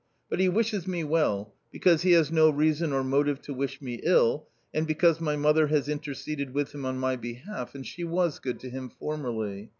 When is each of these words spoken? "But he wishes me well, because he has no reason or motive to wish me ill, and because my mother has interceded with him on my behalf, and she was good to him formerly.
"But 0.31 0.39
he 0.39 0.49
wishes 0.49 0.87
me 0.87 1.03
well, 1.03 1.53
because 1.71 2.01
he 2.01 2.13
has 2.13 2.31
no 2.31 2.49
reason 2.49 2.91
or 2.91 3.03
motive 3.03 3.39
to 3.43 3.53
wish 3.53 3.83
me 3.83 3.99
ill, 4.01 4.47
and 4.73 4.87
because 4.87 5.21
my 5.21 5.35
mother 5.35 5.67
has 5.67 5.87
interceded 5.87 6.55
with 6.55 6.71
him 6.73 6.85
on 6.87 6.97
my 6.97 7.15
behalf, 7.15 7.75
and 7.75 7.85
she 7.85 8.03
was 8.03 8.39
good 8.39 8.59
to 8.61 8.69
him 8.71 8.89
formerly. 8.89 9.69